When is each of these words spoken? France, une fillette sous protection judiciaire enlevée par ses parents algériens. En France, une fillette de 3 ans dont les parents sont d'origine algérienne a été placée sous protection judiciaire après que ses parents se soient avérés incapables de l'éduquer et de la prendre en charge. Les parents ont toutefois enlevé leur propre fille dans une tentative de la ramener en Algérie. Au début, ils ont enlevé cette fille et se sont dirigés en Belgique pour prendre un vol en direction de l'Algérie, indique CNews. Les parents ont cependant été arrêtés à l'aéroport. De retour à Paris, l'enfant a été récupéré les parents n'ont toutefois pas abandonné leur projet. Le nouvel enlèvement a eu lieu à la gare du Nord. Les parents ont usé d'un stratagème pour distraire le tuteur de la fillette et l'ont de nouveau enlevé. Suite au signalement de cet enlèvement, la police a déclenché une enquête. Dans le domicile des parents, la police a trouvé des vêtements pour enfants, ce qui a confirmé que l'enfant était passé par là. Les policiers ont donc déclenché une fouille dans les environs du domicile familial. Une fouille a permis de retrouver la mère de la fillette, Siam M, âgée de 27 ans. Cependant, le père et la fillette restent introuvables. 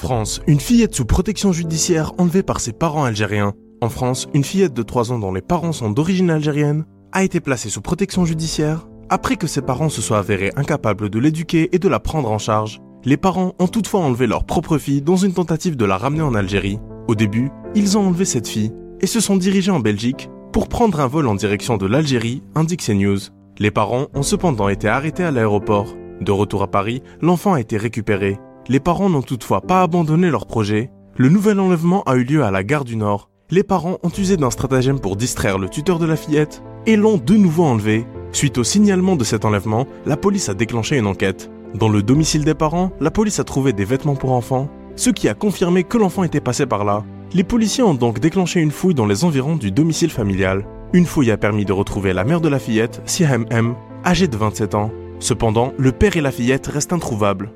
France, 0.00 0.40
une 0.46 0.60
fillette 0.60 0.94
sous 0.94 1.04
protection 1.04 1.52
judiciaire 1.52 2.14
enlevée 2.16 2.42
par 2.42 2.60
ses 2.60 2.72
parents 2.72 3.04
algériens. 3.04 3.52
En 3.82 3.90
France, 3.90 4.28
une 4.32 4.44
fillette 4.44 4.72
de 4.72 4.82
3 4.82 5.12
ans 5.12 5.18
dont 5.18 5.30
les 5.30 5.42
parents 5.42 5.74
sont 5.74 5.90
d'origine 5.90 6.30
algérienne 6.30 6.86
a 7.12 7.22
été 7.22 7.38
placée 7.38 7.68
sous 7.68 7.82
protection 7.82 8.24
judiciaire 8.24 8.88
après 9.10 9.36
que 9.36 9.46
ses 9.46 9.60
parents 9.60 9.90
se 9.90 10.00
soient 10.00 10.18
avérés 10.18 10.52
incapables 10.56 11.10
de 11.10 11.18
l'éduquer 11.18 11.68
et 11.72 11.78
de 11.78 11.86
la 11.86 12.00
prendre 12.00 12.30
en 12.30 12.38
charge. 12.38 12.80
Les 13.04 13.18
parents 13.18 13.52
ont 13.58 13.68
toutefois 13.68 14.00
enlevé 14.00 14.26
leur 14.26 14.44
propre 14.44 14.78
fille 14.78 15.02
dans 15.02 15.16
une 15.16 15.34
tentative 15.34 15.76
de 15.76 15.84
la 15.84 15.98
ramener 15.98 16.22
en 16.22 16.34
Algérie. 16.34 16.78
Au 17.06 17.14
début, 17.14 17.50
ils 17.74 17.98
ont 17.98 18.06
enlevé 18.06 18.24
cette 18.24 18.48
fille 18.48 18.72
et 19.02 19.06
se 19.06 19.20
sont 19.20 19.36
dirigés 19.36 19.70
en 19.70 19.80
Belgique 19.80 20.30
pour 20.50 20.68
prendre 20.68 21.00
un 21.00 21.08
vol 21.08 21.26
en 21.26 21.34
direction 21.34 21.76
de 21.76 21.84
l'Algérie, 21.84 22.42
indique 22.54 22.82
CNews. 22.82 23.18
Les 23.58 23.70
parents 23.70 24.06
ont 24.14 24.22
cependant 24.22 24.70
été 24.70 24.88
arrêtés 24.88 25.24
à 25.24 25.30
l'aéroport. 25.30 25.94
De 26.22 26.32
retour 26.32 26.62
à 26.62 26.70
Paris, 26.70 27.02
l'enfant 27.20 27.52
a 27.52 27.60
été 27.60 27.76
récupéré 27.76 28.38
les 28.70 28.78
parents 28.78 29.10
n'ont 29.10 29.20
toutefois 29.20 29.62
pas 29.62 29.82
abandonné 29.82 30.30
leur 30.30 30.46
projet. 30.46 30.92
Le 31.16 31.28
nouvel 31.28 31.58
enlèvement 31.58 32.04
a 32.04 32.14
eu 32.14 32.22
lieu 32.22 32.44
à 32.44 32.52
la 32.52 32.62
gare 32.62 32.84
du 32.84 32.94
Nord. 32.94 33.28
Les 33.50 33.64
parents 33.64 33.98
ont 34.04 34.12
usé 34.16 34.36
d'un 34.36 34.52
stratagème 34.52 35.00
pour 35.00 35.16
distraire 35.16 35.58
le 35.58 35.68
tuteur 35.68 35.98
de 35.98 36.06
la 36.06 36.14
fillette 36.14 36.62
et 36.86 36.94
l'ont 36.94 37.16
de 37.16 37.34
nouveau 37.34 37.64
enlevé. 37.64 38.06
Suite 38.30 38.58
au 38.58 38.64
signalement 38.64 39.16
de 39.16 39.24
cet 39.24 39.44
enlèvement, 39.44 39.88
la 40.06 40.16
police 40.16 40.48
a 40.48 40.54
déclenché 40.54 40.96
une 40.96 41.08
enquête. 41.08 41.50
Dans 41.74 41.88
le 41.88 42.04
domicile 42.04 42.44
des 42.44 42.54
parents, 42.54 42.92
la 43.00 43.10
police 43.10 43.40
a 43.40 43.44
trouvé 43.44 43.72
des 43.72 43.84
vêtements 43.84 44.14
pour 44.14 44.30
enfants, 44.30 44.68
ce 44.94 45.10
qui 45.10 45.28
a 45.28 45.34
confirmé 45.34 45.82
que 45.82 45.98
l'enfant 45.98 46.22
était 46.22 46.40
passé 46.40 46.64
par 46.64 46.84
là. 46.84 47.02
Les 47.34 47.42
policiers 47.42 47.82
ont 47.82 47.94
donc 47.94 48.20
déclenché 48.20 48.60
une 48.60 48.70
fouille 48.70 48.94
dans 48.94 49.06
les 49.06 49.24
environs 49.24 49.56
du 49.56 49.72
domicile 49.72 50.10
familial. 50.10 50.64
Une 50.92 51.06
fouille 51.06 51.32
a 51.32 51.36
permis 51.36 51.64
de 51.64 51.72
retrouver 51.72 52.12
la 52.12 52.22
mère 52.22 52.40
de 52.40 52.48
la 52.48 52.60
fillette, 52.60 53.02
Siam 53.04 53.46
M, 53.50 53.74
âgée 54.06 54.28
de 54.28 54.36
27 54.36 54.76
ans. 54.76 54.92
Cependant, 55.18 55.72
le 55.76 55.90
père 55.90 56.16
et 56.16 56.20
la 56.20 56.30
fillette 56.30 56.68
restent 56.68 56.92
introuvables. 56.92 57.50